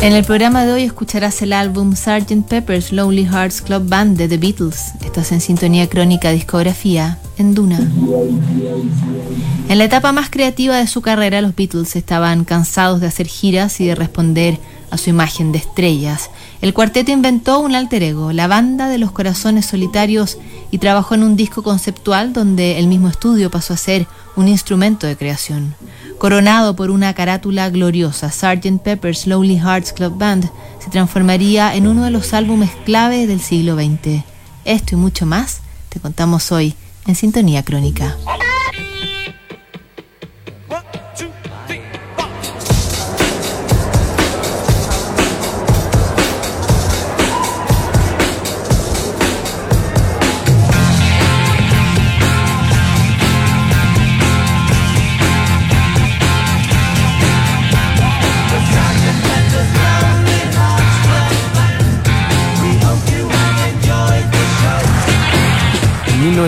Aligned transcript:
En 0.00 0.12
el 0.12 0.24
programa 0.24 0.64
de 0.64 0.72
hoy 0.72 0.84
escucharás 0.84 1.42
el 1.42 1.52
álbum 1.52 1.96
Sgt. 1.96 2.44
Pepper's 2.48 2.92
Lonely 2.92 3.24
Hearts 3.24 3.60
Club 3.60 3.88
Band 3.88 4.16
de 4.16 4.28
The 4.28 4.38
Beatles. 4.38 4.92
Estás 5.04 5.32
en 5.32 5.40
sintonía 5.40 5.88
crónica 5.88 6.30
discografía 6.30 7.18
en 7.36 7.52
Duna. 7.52 7.80
En 9.68 9.76
la 9.76 9.84
etapa 9.84 10.12
más 10.12 10.30
creativa 10.30 10.76
de 10.76 10.86
su 10.86 11.02
carrera, 11.02 11.40
los 11.40 11.56
Beatles 11.56 11.96
estaban 11.96 12.44
cansados 12.44 13.00
de 13.00 13.08
hacer 13.08 13.26
giras 13.26 13.80
y 13.80 13.86
de 13.86 13.96
responder 13.96 14.58
a 14.92 14.98
su 14.98 15.10
imagen 15.10 15.50
de 15.50 15.58
estrellas. 15.58 16.30
El 16.60 16.74
cuarteto 16.74 17.12
inventó 17.12 17.60
un 17.60 17.74
alter 17.74 18.02
ego, 18.02 18.32
la 18.32 18.48
banda 18.48 18.88
de 18.88 18.98
los 18.98 19.12
corazones 19.12 19.66
solitarios, 19.66 20.38
y 20.70 20.78
trabajó 20.78 21.14
en 21.14 21.22
un 21.22 21.36
disco 21.36 21.62
conceptual 21.62 22.32
donde 22.32 22.78
el 22.78 22.88
mismo 22.88 23.08
estudio 23.08 23.50
pasó 23.50 23.74
a 23.74 23.78
ser 23.78 24.06
un 24.36 24.48
instrumento 24.48 25.06
de 25.06 25.16
creación 25.16 25.74
coronado 26.18 26.74
por 26.74 26.90
una 26.90 27.14
carátula 27.14 27.70
gloriosa, 27.70 28.30
Sgt. 28.30 28.82
Pepper's 28.82 29.26
Lonely 29.26 29.58
Hearts 29.58 29.92
Club 29.92 30.18
Band 30.18 30.50
se 30.80 30.90
transformaría 30.90 31.74
en 31.74 31.86
uno 31.86 32.04
de 32.04 32.10
los 32.10 32.34
álbumes 32.34 32.70
clave 32.84 33.26
del 33.26 33.40
siglo 33.40 33.76
XX. 33.76 34.24
Esto 34.64 34.94
y 34.94 34.98
mucho 34.98 35.26
más 35.26 35.60
te 35.88 36.00
contamos 36.00 36.52
hoy 36.52 36.74
en 37.06 37.14
Sintonía 37.14 37.62
Crónica. 37.62 38.16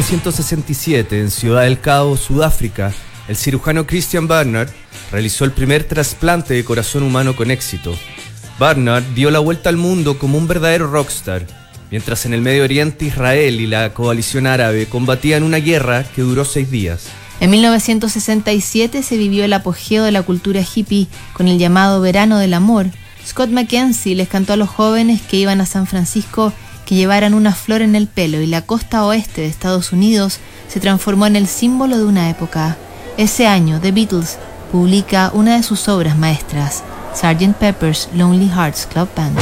1967, 0.00 1.20
en 1.20 1.30
Ciudad 1.30 1.64
del 1.64 1.78
Cabo, 1.78 2.16
Sudáfrica, 2.16 2.90
el 3.28 3.36
cirujano 3.36 3.86
Christian 3.86 4.26
Barnard 4.26 4.70
realizó 5.12 5.44
el 5.44 5.52
primer 5.52 5.84
trasplante 5.84 6.54
de 6.54 6.64
corazón 6.64 7.02
humano 7.02 7.36
con 7.36 7.50
éxito. 7.50 7.94
Barnard 8.58 9.04
dio 9.14 9.30
la 9.30 9.40
vuelta 9.40 9.68
al 9.68 9.76
mundo 9.76 10.18
como 10.18 10.38
un 10.38 10.48
verdadero 10.48 10.90
rockstar, 10.90 11.46
mientras 11.90 12.24
en 12.24 12.32
el 12.32 12.40
Medio 12.40 12.64
Oriente 12.64 13.04
Israel 13.04 13.60
y 13.60 13.66
la 13.66 13.92
coalición 13.92 14.46
árabe 14.46 14.86
combatían 14.86 15.42
una 15.42 15.58
guerra 15.58 16.04
que 16.04 16.22
duró 16.22 16.46
seis 16.46 16.70
días. 16.70 17.08
En 17.40 17.50
1967 17.50 19.02
se 19.02 19.16
vivió 19.18 19.44
el 19.44 19.52
apogeo 19.52 20.02
de 20.04 20.12
la 20.12 20.22
cultura 20.22 20.62
hippie 20.62 21.08
con 21.34 21.46
el 21.46 21.58
llamado 21.58 22.00
Verano 22.00 22.38
del 22.38 22.54
Amor. 22.54 22.86
Scott 23.26 23.50
McKenzie 23.50 24.14
les 24.14 24.28
cantó 24.28 24.54
a 24.54 24.56
los 24.56 24.70
jóvenes 24.70 25.20
que 25.20 25.36
iban 25.36 25.60
a 25.60 25.66
San 25.66 25.86
Francisco 25.86 26.54
que 26.90 26.96
llevaran 26.96 27.34
una 27.34 27.54
flor 27.54 27.82
en 27.82 27.94
el 27.94 28.08
pelo 28.08 28.40
y 28.40 28.48
la 28.48 28.62
costa 28.62 29.04
oeste 29.04 29.42
de 29.42 29.46
Estados 29.46 29.92
Unidos 29.92 30.40
se 30.66 30.80
transformó 30.80 31.24
en 31.28 31.36
el 31.36 31.46
símbolo 31.46 31.96
de 31.96 32.04
una 32.04 32.28
época. 32.28 32.76
Ese 33.16 33.46
año, 33.46 33.78
The 33.80 33.92
Beatles 33.92 34.38
publica 34.72 35.30
una 35.32 35.54
de 35.54 35.62
sus 35.62 35.86
obras 35.86 36.18
maestras, 36.18 36.82
Sgt. 37.14 37.54
Pepper's 37.60 38.08
Lonely 38.12 38.48
Hearts 38.48 38.88
Club 38.90 39.08
Band. 39.14 39.38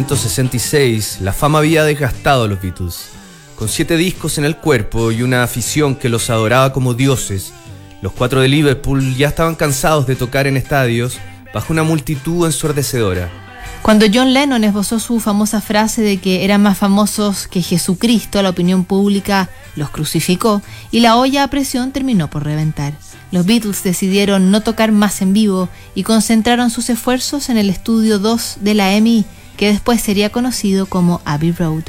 1966, 0.00 1.18
la 1.20 1.34
fama 1.34 1.58
había 1.58 1.84
desgastado 1.84 2.44
a 2.44 2.48
los 2.48 2.62
Beatles. 2.62 3.10
Con 3.54 3.68
siete 3.68 3.98
discos 3.98 4.38
en 4.38 4.46
el 4.46 4.56
cuerpo 4.56 5.12
y 5.12 5.22
una 5.22 5.42
afición 5.42 5.94
que 5.94 6.08
los 6.08 6.30
adoraba 6.30 6.72
como 6.72 6.94
dioses, 6.94 7.52
los 8.00 8.12
cuatro 8.12 8.40
de 8.40 8.48
Liverpool 8.48 9.14
ya 9.14 9.28
estaban 9.28 9.56
cansados 9.56 10.06
de 10.06 10.16
tocar 10.16 10.46
en 10.46 10.56
estadios 10.56 11.18
bajo 11.52 11.74
una 11.74 11.82
multitud 11.82 12.46
ensordecedora. 12.46 13.30
Cuando 13.82 14.06
John 14.12 14.32
Lennon 14.32 14.64
esbozó 14.64 15.00
su 15.00 15.20
famosa 15.20 15.60
frase 15.60 16.00
de 16.00 16.16
que 16.16 16.44
eran 16.46 16.62
más 16.62 16.78
famosos 16.78 17.46
que 17.46 17.60
Jesucristo, 17.60 18.42
la 18.42 18.50
opinión 18.50 18.84
pública 18.84 19.50
los 19.76 19.90
crucificó 19.90 20.62
y 20.90 21.00
la 21.00 21.16
olla 21.16 21.44
a 21.44 21.48
presión 21.48 21.92
terminó 21.92 22.30
por 22.30 22.44
reventar. 22.44 22.94
Los 23.32 23.44
Beatles 23.44 23.82
decidieron 23.82 24.50
no 24.50 24.62
tocar 24.62 24.92
más 24.92 25.20
en 25.20 25.34
vivo 25.34 25.68
y 25.94 26.04
concentraron 26.04 26.70
sus 26.70 26.88
esfuerzos 26.88 27.50
en 27.50 27.58
el 27.58 27.68
estudio 27.68 28.18
2 28.18 28.56
de 28.60 28.74
la 28.74 28.94
EMI 28.94 29.26
que 29.60 29.66
después 29.66 30.00
sería 30.00 30.30
conocido 30.30 30.86
como 30.86 31.20
Abbey 31.26 31.52
Road. 31.52 31.82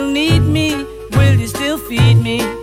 still 0.00 0.12
need 0.12 0.40
me? 0.40 0.86
Will 1.10 1.34
you 1.34 1.46
still 1.46 1.76
feed 1.76 2.14
me? 2.22 2.59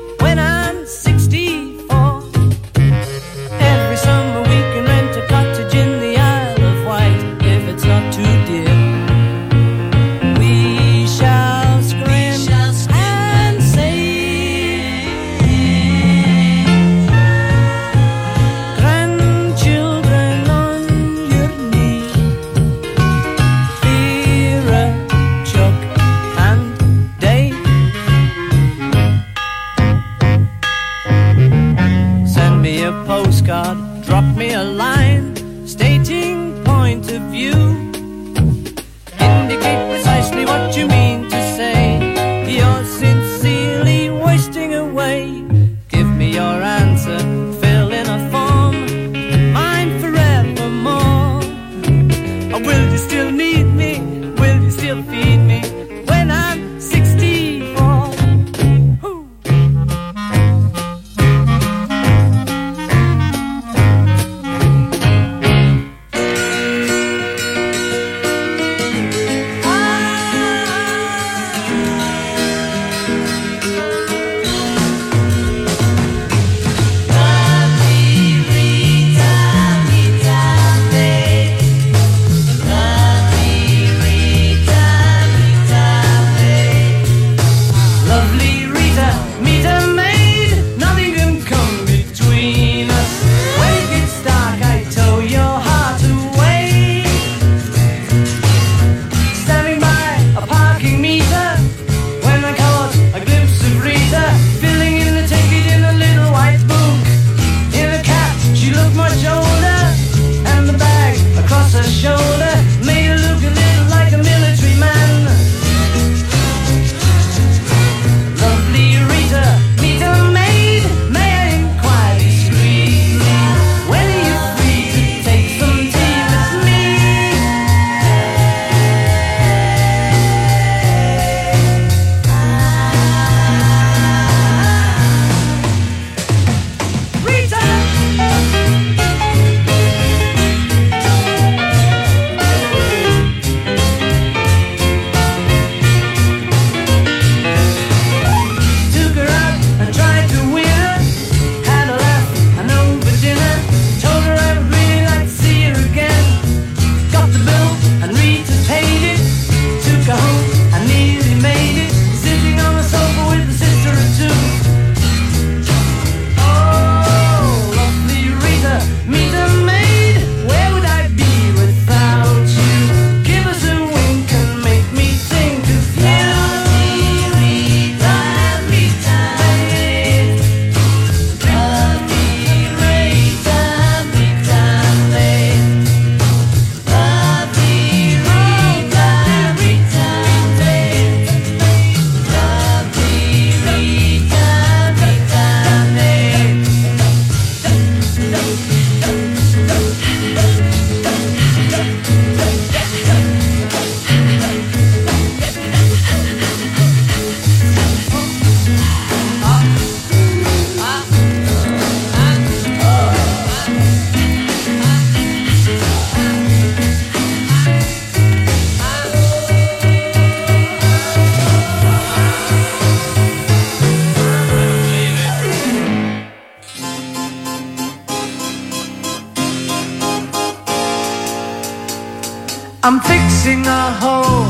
I'm 232.88 233.01
fixing 233.01 233.67
a 233.67 233.91
hole 234.00 234.48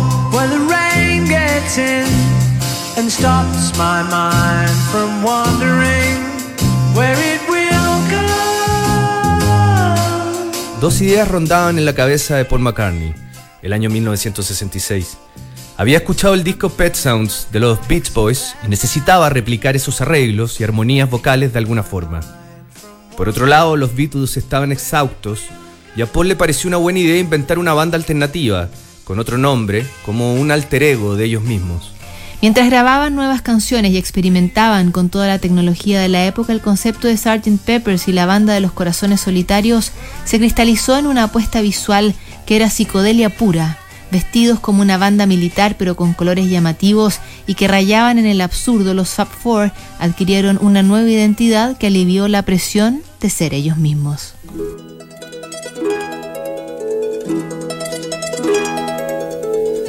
the 0.47 0.59
rain 0.69 1.25
gets 1.25 1.79
in 1.79 2.05
and 2.95 3.09
stops 3.09 3.75
my 3.79 4.03
mind 4.03 4.69
from 4.91 5.23
wandering 5.23 6.21
where 6.93 7.17
it 7.17 7.41
will 7.49 7.97
go. 8.11 8.27
Dos 10.79 11.01
ideas 11.01 11.27
rondaban 11.27 11.79
en 11.79 11.85
la 11.85 11.95
cabeza 11.95 12.35
de 12.35 12.45
Paul 12.45 12.61
McCartney, 12.61 13.15
el 13.63 13.73
año 13.73 13.89
1966. 13.89 15.17
Había 15.77 15.97
escuchado 15.97 16.35
el 16.35 16.43
disco 16.43 16.69
Pet 16.69 16.93
Sounds 16.93 17.47
de 17.51 17.59
los 17.59 17.87
Beach 17.87 18.13
Boys 18.13 18.55
y 18.63 18.67
necesitaba 18.67 19.31
replicar 19.31 19.75
esos 19.75 19.99
arreglos 20.01 20.61
y 20.61 20.63
armonías 20.63 21.09
vocales 21.09 21.53
de 21.53 21.57
alguna 21.57 21.81
forma. 21.81 22.19
Por 23.15 23.29
otro 23.29 23.47
lado, 23.47 23.75
los 23.75 23.95
Beatles 23.95 24.37
estaban 24.37 24.71
exhaustos 24.71 25.49
y 25.97 26.03
a 26.03 26.05
Paul 26.05 26.27
le 26.27 26.35
pareció 26.35 26.67
una 26.67 26.77
buena 26.77 26.99
idea 26.99 27.17
inventar 27.17 27.57
una 27.57 27.73
banda 27.73 27.97
alternativa, 27.97 28.69
con 29.03 29.17
otro 29.17 29.39
nombre, 29.39 29.83
como 30.05 30.35
un 30.35 30.51
alter 30.51 30.83
ego 30.83 31.15
de 31.15 31.25
ellos 31.25 31.41
mismos. 31.41 31.91
Mientras 32.39 32.69
grababan 32.69 33.15
nuevas 33.15 33.41
canciones 33.41 33.91
y 33.91 33.97
experimentaban 33.97 34.91
con 34.91 35.09
toda 35.09 35.25
la 35.25 35.39
tecnología 35.39 35.99
de 35.99 36.07
la 36.07 36.27
época, 36.27 36.53
el 36.53 36.61
concepto 36.61 37.07
de 37.07 37.17
Sgt. 37.17 37.57
Peppers 37.65 38.07
y 38.07 38.11
la 38.11 38.27
banda 38.27 38.53
de 38.53 38.59
los 38.59 38.73
corazones 38.73 39.21
solitarios 39.21 39.91
se 40.23 40.37
cristalizó 40.37 40.95
en 40.99 41.07
una 41.07 41.23
apuesta 41.23 41.61
visual 41.61 42.13
que 42.45 42.57
era 42.57 42.69
psicodelia 42.69 43.35
pura, 43.35 43.79
vestidos 44.11 44.59
como 44.59 44.83
una 44.83 44.99
banda 44.99 45.25
militar 45.25 45.77
pero 45.79 45.95
con 45.95 46.13
colores 46.13 46.47
llamativos 46.47 47.19
y 47.47 47.55
que 47.55 47.67
rayaban 47.67 48.19
en 48.19 48.27
el 48.27 48.41
absurdo, 48.41 48.93
los 48.93 49.09
Fab 49.09 49.29
Four 49.29 49.71
adquirieron 49.97 50.59
una 50.61 50.83
nueva 50.83 51.09
identidad 51.09 51.75
que 51.75 51.87
alivió 51.87 52.27
la 52.27 52.43
presión 52.43 53.01
de 53.19 53.31
ser 53.31 53.55
ellos 53.55 53.77
mismos. 53.77 54.35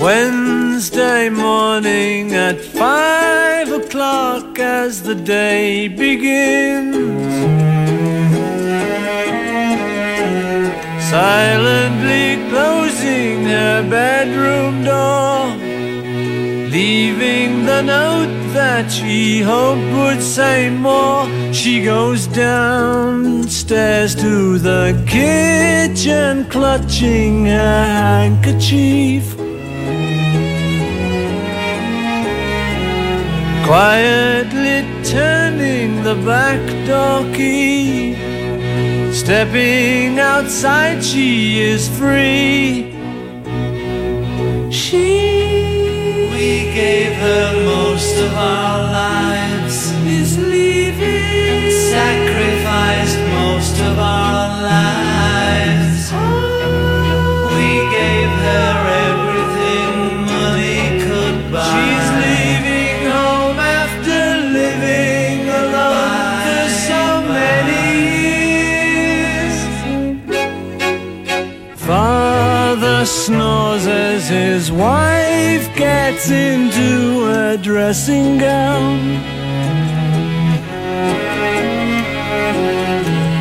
Wednesday 0.00 1.28
morning 1.28 2.32
at 2.32 2.60
five 2.60 3.72
o'clock 3.72 4.56
as 4.56 5.02
the 5.02 5.16
day 5.16 5.88
begins. 5.88 6.94
Silently 11.10 12.48
closing 12.48 13.42
her 13.46 13.82
bedroom 13.90 14.84
door, 14.84 15.48
leaving 16.70 17.66
the 17.66 17.82
note 17.82 18.52
that 18.52 18.92
she 18.92 19.40
hoped 19.40 19.82
would 19.96 20.22
say 20.22 20.70
more. 20.70 21.26
She 21.52 21.82
goes 21.82 22.28
downstairs 22.28 24.14
to 24.14 24.58
the 24.58 24.94
kitchen, 25.08 26.44
clutching 26.48 27.46
her 27.46 27.84
handkerchief. 27.84 29.47
Quietly 33.68 34.80
turning 35.04 36.02
the 36.02 36.14
back 36.24 36.64
door 36.86 37.20
key. 37.34 38.14
Stepping 39.12 40.18
outside, 40.18 41.04
she 41.04 41.60
is 41.60 41.86
free. 41.86 42.96
She. 44.72 46.30
We 46.32 46.72
gave 46.72 47.12
her 47.16 47.62
most 47.66 48.16
of 48.16 48.32
our 48.32 48.84
lives. 48.90 49.92
Is 50.06 50.38
leaving. 50.38 51.70
Sacrificed 51.70 53.18
most 53.36 53.78
of 53.82 53.98
our 53.98 54.62
lives. 54.62 54.97
Snores 73.28 73.86
as 73.86 74.26
his 74.26 74.72
wife 74.72 75.66
gets 75.76 76.30
into 76.30 77.28
a 77.30 77.58
dressing 77.58 78.38
gown. 78.38 78.96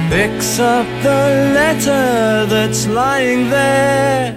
Picks 0.09 0.59
up 0.59 0.85
the 1.03 1.23
letter 1.59 2.45
that's 2.47 2.85
lying 2.87 3.49
there. 3.49 4.35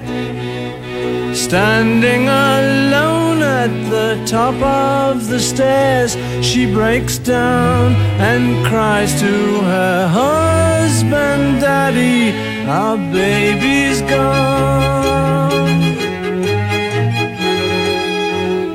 Standing 1.35 2.28
alone 2.28 3.42
at 3.42 3.73
the 3.90 4.25
top 4.26 4.54
of 4.62 5.26
the 5.26 5.40
stairs, 5.40 6.16
she 6.47 6.73
breaks 6.73 7.19
down 7.19 7.95
and 8.30 8.64
cries 8.69 9.21
to 9.21 9.35
her 9.73 10.07
husband, 10.07 11.61
Daddy, 11.61 12.50
our 12.69 12.97
baby's 12.97 14.00
gone. 14.02 14.71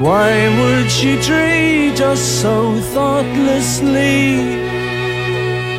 Why 0.02 0.32
would 0.60 0.92
she 0.92 1.20
treat 1.22 2.00
us 2.00 2.22
so 2.22 2.80
thoughtlessly? 2.94 4.66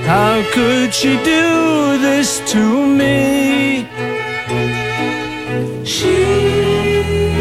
How 0.06 0.42
could 0.52 0.94
she 0.94 1.16
do 1.24 1.98
this 1.98 2.40
to 2.52 2.86
me? 2.86 3.86
She 5.84 6.14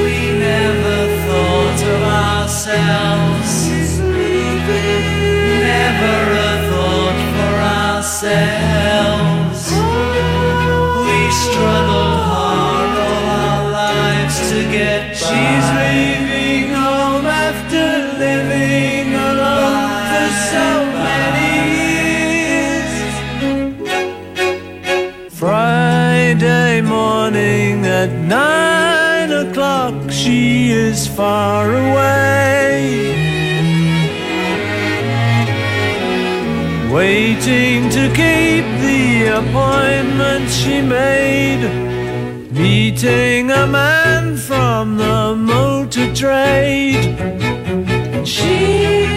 We 0.03 0.15
never 0.39 0.99
thought 1.25 1.81
of 1.93 2.01
ourselves 2.03 3.69
Never 5.69 6.17
a 6.33 6.53
thought 6.69 7.19
for 7.35 7.55
ourselves 7.79 9.34
We 11.55 11.61
struggled 11.61 12.19
hard 12.31 12.93
all 13.07 13.25
our 13.41 13.63
lives 13.71 14.37
to 14.51 14.59
get 14.77 15.01
by 15.11 15.15
She's 15.15 15.67
leaving 15.79 16.67
home 16.73 17.25
after 17.25 17.85
living 18.19 19.13
alone 19.13 20.03
for 20.11 20.29
so 20.51 20.67
many 21.07 21.51
years 21.79 22.91
Friday 25.33 26.81
morning 26.81 27.85
at 27.85 28.11
nine 28.11 29.31
o'clock, 29.31 29.95
she 30.11 30.71
is 30.71 31.07
far 31.07 31.69
away. 31.71 33.15
Waiting 36.91 37.89
to 37.91 38.09
keep 38.13 38.74
the 39.25 39.39
appointment 39.39 40.49
she 40.51 40.81
made. 40.81 41.63
Meeting 42.51 43.49
a 43.49 43.65
man 43.65 44.37
from 44.37 44.97
the 44.97 45.35
motor 45.35 46.13
trade. 46.13 47.17
She. 48.23 49.14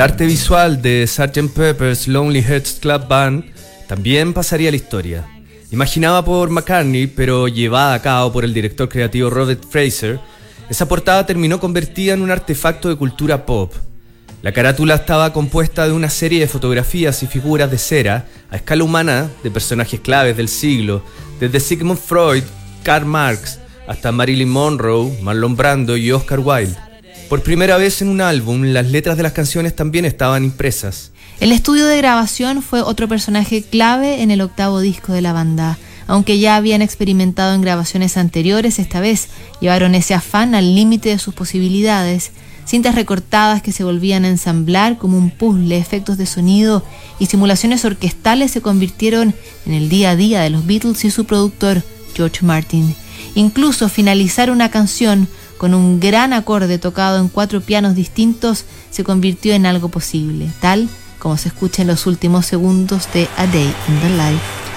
El 0.00 0.04
arte 0.04 0.24
visual 0.24 0.80
de 0.80 1.06
Sgt. 1.06 1.52
Pepper's 1.54 2.08
Lonely 2.08 2.40
Hearts 2.40 2.78
Club 2.80 3.06
Band 3.06 3.44
también 3.86 4.32
pasaría 4.32 4.68
a 4.68 4.70
la 4.70 4.78
historia. 4.78 5.26
Imaginada 5.70 6.24
por 6.24 6.48
McCartney, 6.48 7.06
pero 7.06 7.48
llevada 7.48 7.92
a 7.92 8.00
cabo 8.00 8.32
por 8.32 8.46
el 8.46 8.54
director 8.54 8.88
creativo 8.88 9.28
Robert 9.28 9.62
Fraser, 9.68 10.18
esa 10.70 10.88
portada 10.88 11.26
terminó 11.26 11.60
convertida 11.60 12.14
en 12.14 12.22
un 12.22 12.30
artefacto 12.30 12.88
de 12.88 12.96
cultura 12.96 13.44
pop. 13.44 13.74
La 14.40 14.52
carátula 14.52 14.94
estaba 14.94 15.34
compuesta 15.34 15.86
de 15.86 15.92
una 15.92 16.08
serie 16.08 16.40
de 16.40 16.48
fotografías 16.48 17.22
y 17.22 17.26
figuras 17.26 17.70
de 17.70 17.76
cera 17.76 18.24
a 18.50 18.56
escala 18.56 18.84
humana 18.84 19.28
de 19.42 19.50
personajes 19.50 20.00
claves 20.00 20.34
del 20.34 20.48
siglo, 20.48 21.04
desde 21.38 21.60
Sigmund 21.60 22.00
Freud, 22.00 22.44
Karl 22.84 23.04
Marx, 23.04 23.58
hasta 23.86 24.12
Marilyn 24.12 24.48
Monroe, 24.48 25.18
Marlon 25.20 25.56
Brando 25.56 25.94
y 25.94 26.10
Oscar 26.10 26.38
Wilde. 26.38 26.89
Por 27.30 27.44
primera 27.44 27.76
vez 27.76 28.02
en 28.02 28.08
un 28.08 28.20
álbum, 28.22 28.64
las 28.64 28.90
letras 28.90 29.16
de 29.16 29.22
las 29.22 29.30
canciones 29.30 29.76
también 29.76 30.04
estaban 30.04 30.42
impresas. 30.42 31.12
El 31.38 31.52
estudio 31.52 31.86
de 31.86 31.96
grabación 31.96 32.60
fue 32.60 32.82
otro 32.82 33.06
personaje 33.06 33.62
clave 33.62 34.22
en 34.22 34.32
el 34.32 34.40
octavo 34.40 34.80
disco 34.80 35.12
de 35.12 35.20
la 35.20 35.32
banda. 35.32 35.78
Aunque 36.08 36.40
ya 36.40 36.56
habían 36.56 36.82
experimentado 36.82 37.54
en 37.54 37.60
grabaciones 37.60 38.16
anteriores, 38.16 38.80
esta 38.80 38.98
vez 38.98 39.28
llevaron 39.60 39.94
ese 39.94 40.12
afán 40.12 40.56
al 40.56 40.74
límite 40.74 41.10
de 41.10 41.20
sus 41.20 41.32
posibilidades 41.32 42.32
cintas 42.64 42.96
recortadas 42.96 43.62
que 43.62 43.70
se 43.70 43.84
volvían 43.84 44.24
a 44.24 44.28
ensamblar 44.28 44.98
como 44.98 45.16
un 45.16 45.30
puzzle, 45.30 45.78
efectos 45.78 46.18
de 46.18 46.26
sonido 46.26 46.84
y 47.20 47.26
simulaciones 47.26 47.84
orquestales 47.84 48.50
se 48.50 48.60
convirtieron 48.60 49.36
en 49.66 49.74
el 49.74 49.88
día 49.88 50.10
a 50.10 50.16
día 50.16 50.40
de 50.40 50.50
los 50.50 50.66
Beatles 50.66 51.04
y 51.04 51.12
su 51.12 51.26
productor, 51.26 51.84
George 52.12 52.44
Martin. 52.44 52.92
Incluso 53.36 53.88
finalizar 53.88 54.50
una 54.50 54.68
canción 54.68 55.28
con 55.60 55.74
un 55.74 56.00
gran 56.00 56.32
acorde 56.32 56.78
tocado 56.78 57.18
en 57.18 57.28
cuatro 57.28 57.60
pianos 57.60 57.94
distintos 57.94 58.64
se 58.90 59.04
convirtió 59.04 59.52
en 59.52 59.66
algo 59.66 59.90
posible, 59.90 60.50
tal 60.58 60.88
como 61.18 61.36
se 61.36 61.48
escucha 61.48 61.82
en 61.82 61.88
los 61.88 62.06
últimos 62.06 62.46
segundos 62.46 63.12
de 63.12 63.28
A 63.36 63.46
Day 63.46 63.70
in 63.88 64.00
the 64.00 64.08
Life. 64.08 64.69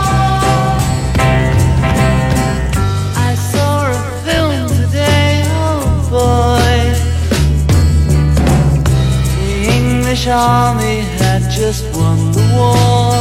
I 3.28 3.32
saw 3.50 3.74
a 3.92 4.00
film 4.26 4.66
today, 4.82 5.32
oh 5.62 5.82
boy. 6.16 6.76
The 9.36 9.52
English 9.78 10.26
army 10.26 10.96
had 11.20 11.42
just 11.60 11.84
won 11.96 12.18
the 12.36 12.46
war. 12.56 13.14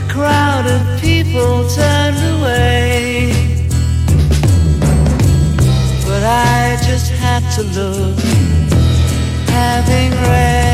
A 0.00 0.04
crowd 0.14 0.66
of 0.76 0.82
people 1.00 1.54
turned 1.78 2.22
away. 2.34 3.32
But 6.06 6.22
I 6.24 6.76
just 6.88 7.08
had 7.22 7.42
to 7.56 7.62
look, 7.78 8.18
having 9.48 10.10
read. 10.28 10.65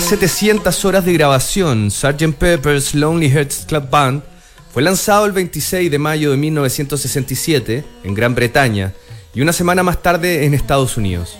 Tras 0.00 0.08
700 0.08 0.84
horas 0.86 1.04
de 1.04 1.12
grabación, 1.12 1.90
Sgt. 1.90 2.32
Pepper's 2.38 2.94
Lonely 2.94 3.28
Hearts 3.28 3.66
Club 3.68 3.90
Band 3.90 4.22
fue 4.72 4.82
lanzado 4.82 5.26
el 5.26 5.32
26 5.32 5.90
de 5.90 5.98
mayo 5.98 6.30
de 6.30 6.38
1967 6.38 7.84
en 8.04 8.14
Gran 8.14 8.34
Bretaña 8.34 8.94
y 9.34 9.42
una 9.42 9.52
semana 9.52 9.82
más 9.82 10.02
tarde 10.02 10.46
en 10.46 10.54
Estados 10.54 10.96
Unidos. 10.96 11.36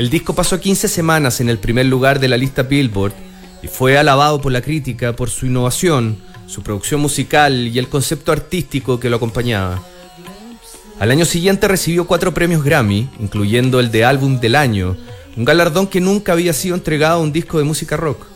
El 0.00 0.10
disco 0.10 0.34
pasó 0.34 0.58
15 0.58 0.88
semanas 0.88 1.40
en 1.40 1.48
el 1.48 1.58
primer 1.58 1.86
lugar 1.86 2.18
de 2.18 2.26
la 2.26 2.36
lista 2.36 2.64
Billboard 2.64 3.12
y 3.62 3.68
fue 3.68 3.96
alabado 3.96 4.40
por 4.40 4.50
la 4.50 4.62
crítica 4.62 5.14
por 5.14 5.30
su 5.30 5.46
innovación, 5.46 6.18
su 6.48 6.64
producción 6.64 7.00
musical 7.00 7.68
y 7.68 7.78
el 7.78 7.88
concepto 7.88 8.32
artístico 8.32 8.98
que 8.98 9.10
lo 9.10 9.18
acompañaba. 9.18 9.80
Al 10.98 11.12
año 11.12 11.24
siguiente 11.24 11.68
recibió 11.68 12.08
cuatro 12.08 12.34
premios 12.34 12.64
Grammy, 12.64 13.08
incluyendo 13.20 13.78
el 13.78 13.92
de 13.92 14.04
Álbum 14.04 14.40
del 14.40 14.56
Año, 14.56 14.96
un 15.36 15.44
galardón 15.44 15.86
que 15.86 16.00
nunca 16.00 16.32
había 16.32 16.52
sido 16.52 16.74
entregado 16.74 17.20
a 17.20 17.22
un 17.22 17.32
disco 17.32 17.58
de 17.58 17.64
música 17.64 17.96
rock. 17.96 18.26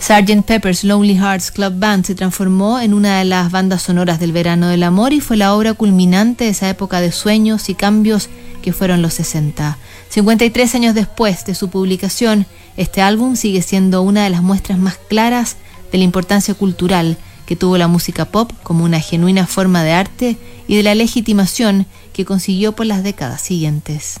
Sgt. 0.00 0.42
Pepper's 0.44 0.84
Lonely 0.84 1.14
Hearts 1.14 1.50
Club 1.50 1.74
Band 1.78 2.04
se 2.04 2.14
transformó 2.14 2.78
en 2.80 2.92
una 2.92 3.20
de 3.20 3.24
las 3.24 3.50
bandas 3.50 3.82
sonoras 3.82 4.20
del 4.20 4.32
verano 4.32 4.68
del 4.68 4.82
amor 4.82 5.12
y 5.12 5.20
fue 5.20 5.36
la 5.36 5.54
obra 5.54 5.72
culminante 5.74 6.44
de 6.44 6.50
esa 6.50 6.68
época 6.68 7.00
de 7.00 7.12
sueños 7.12 7.68
y 7.68 7.74
cambios 7.74 8.28
que 8.62 8.72
fueron 8.72 9.00
los 9.00 9.14
60. 9.14 9.78
53 10.10 10.74
años 10.74 10.94
después 10.94 11.46
de 11.46 11.54
su 11.54 11.70
publicación, 11.70 12.46
este 12.76 13.00
álbum 13.00 13.36
sigue 13.36 13.62
siendo 13.62 14.02
una 14.02 14.24
de 14.24 14.30
las 14.30 14.42
muestras 14.42 14.78
más 14.78 14.98
claras 15.08 15.56
de 15.90 15.98
la 15.98 16.04
importancia 16.04 16.54
cultural 16.54 17.16
que 17.46 17.56
tuvo 17.56 17.78
la 17.78 17.88
música 17.88 18.24
pop 18.24 18.52
como 18.62 18.84
una 18.84 19.00
genuina 19.00 19.46
forma 19.46 19.84
de 19.84 19.92
arte 19.92 20.38
y 20.66 20.76
de 20.76 20.82
la 20.82 20.94
legitimación 20.94 21.86
que 22.12 22.24
consiguió 22.24 22.72
por 22.72 22.86
las 22.86 23.02
décadas 23.02 23.40
siguientes. 23.40 24.20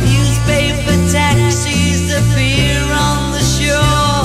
Newspaper 0.00 0.96
taxis 1.12 2.08
appear 2.20 2.80
on 3.08 3.32
the 3.32 3.44
shore, 3.44 4.24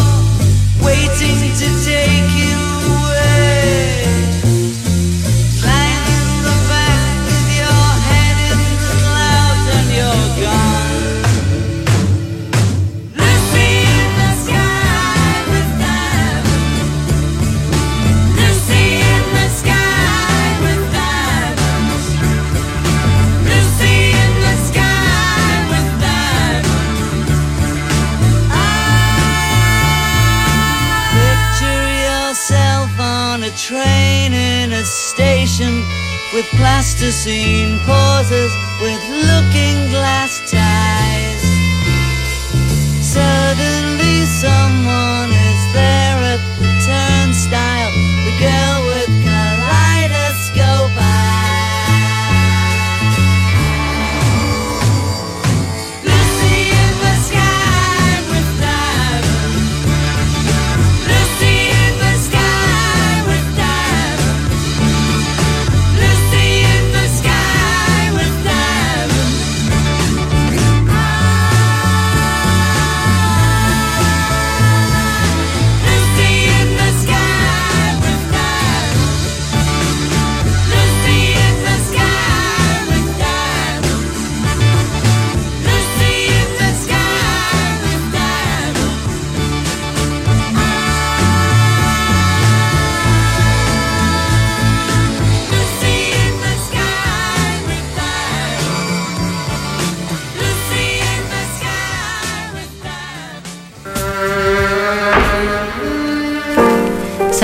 waiting 0.81 1.51
to 1.59 1.67
take 1.83 2.29
you 2.39 2.54
plasticine 36.55 37.79
pauses 37.85 38.51
with 38.81 39.01
looking 39.09 39.89
glass 39.89 40.44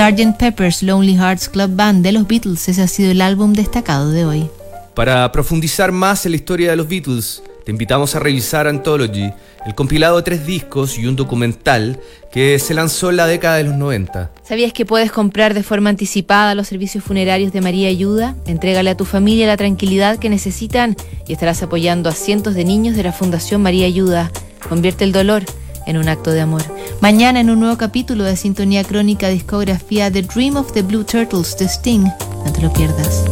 Sgt. 0.02 0.36
Pepper's 0.36 0.82
Lonely 0.82 1.14
Hearts 1.14 1.48
Club 1.48 1.76
Band 1.76 2.02
de 2.02 2.10
los 2.10 2.26
Beatles, 2.26 2.68
ese 2.68 2.82
ha 2.82 2.88
sido 2.88 3.12
el 3.12 3.20
álbum 3.20 3.52
destacado 3.52 4.10
de 4.10 4.24
hoy. 4.24 4.50
Para 4.96 5.30
profundizar 5.30 5.92
más 5.92 6.26
en 6.26 6.32
la 6.32 6.36
historia 6.36 6.70
de 6.70 6.76
los 6.76 6.88
Beatles, 6.88 7.40
te 7.64 7.70
invitamos 7.70 8.16
a 8.16 8.18
revisar 8.18 8.66
Anthology, 8.66 9.32
el 9.64 9.76
compilado 9.76 10.16
de 10.16 10.24
tres 10.24 10.44
discos 10.44 10.98
y 10.98 11.06
un 11.06 11.14
documental 11.14 12.00
que 12.32 12.58
se 12.58 12.74
lanzó 12.74 13.10
en 13.10 13.16
la 13.16 13.28
década 13.28 13.58
de 13.58 13.62
los 13.62 13.76
90. 13.76 14.32
¿Sabías 14.42 14.72
que 14.72 14.84
puedes 14.84 15.12
comprar 15.12 15.54
de 15.54 15.62
forma 15.62 15.90
anticipada 15.90 16.56
los 16.56 16.66
servicios 16.66 17.04
funerarios 17.04 17.52
de 17.52 17.60
María 17.60 17.88
Ayuda? 17.88 18.34
Entrégale 18.46 18.90
a 18.90 18.96
tu 18.96 19.04
familia 19.04 19.46
la 19.46 19.56
tranquilidad 19.56 20.18
que 20.18 20.28
necesitan 20.28 20.96
y 21.28 21.32
estarás 21.32 21.62
apoyando 21.62 22.10
a 22.10 22.12
cientos 22.12 22.56
de 22.56 22.64
niños 22.64 22.96
de 22.96 23.04
la 23.04 23.12
Fundación 23.12 23.62
María 23.62 23.86
Ayuda. 23.86 24.32
Convierte 24.68 25.04
el 25.04 25.12
dolor 25.12 25.44
en 25.86 25.96
un 25.96 26.08
acto 26.08 26.30
de 26.30 26.40
amor. 26.40 26.62
Mañana 27.00 27.40
en 27.40 27.50
un 27.50 27.60
nuevo 27.60 27.76
capítulo 27.76 28.24
de 28.24 28.36
Sintonía 28.36 28.84
Crónica 28.84 29.28
Discografía 29.28 30.10
The 30.10 30.22
Dream 30.22 30.56
of 30.56 30.72
the 30.72 30.82
Blue 30.82 31.04
Turtles 31.04 31.56
de 31.58 31.66
Sting. 31.66 32.04
No 32.44 32.52
te 32.52 32.62
lo 32.62 32.72
pierdas. 32.72 33.24